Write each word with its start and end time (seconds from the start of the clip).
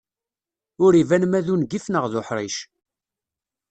Ur 0.85 0.93
iban 1.01 1.23
ma 1.27 1.39
d 1.45 1.47
ungif 1.53 1.85
neɣ 1.89 2.05
d 2.11 2.13
uḥric. 2.19 2.55